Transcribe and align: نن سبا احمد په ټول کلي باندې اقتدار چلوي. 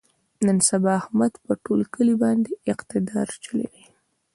نن 0.45 0.57
سبا 0.69 0.91
احمد 1.01 1.33
په 1.45 1.53
ټول 1.63 1.79
کلي 1.93 2.15
باندې 2.23 2.51
اقتدار 2.73 3.27
چلوي. 3.43 3.85